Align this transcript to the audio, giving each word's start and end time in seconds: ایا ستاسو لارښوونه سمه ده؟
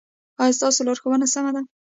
ایا 0.41 0.57
ستاسو 0.57 0.85
لارښوونه 0.87 1.25
سمه 1.33 1.51
ده؟ 1.55 1.61